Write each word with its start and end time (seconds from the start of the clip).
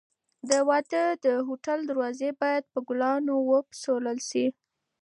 د 0.49 0.51
واده 0.69 1.03
د 1.25 1.27
هوټل 1.47 1.79
دروازې 1.89 2.29
باید 2.41 2.63
په 2.73 2.79
ګلانو 2.87 3.33
وپسولل 3.51 4.17
شي. 4.29 4.45